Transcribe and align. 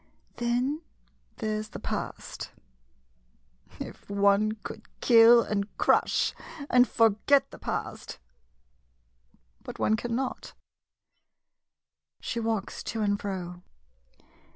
Then, 0.37 0.81
there 1.35 1.61
's 1.61 1.69
the 1.69 1.79
past— 1.79 2.49
[Passionately]— 3.69 3.87
if 3.89 4.09
one 4.09 4.53
could 4.53 4.81
kill 4.99 5.43
and 5.43 5.67
crush 5.77 6.33
and 6.71 6.87
forget 6.87 7.51
the 7.51 7.59
past— 7.59 8.17
but 9.63 9.77
one 9.77 9.95
cannot. 9.95 10.53
[She 12.19 12.39
walks 12.39 12.81
to 12.85 13.03
and 13.03 13.19
fro. 13.21 13.61